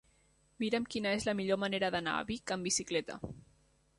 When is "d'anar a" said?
1.97-2.25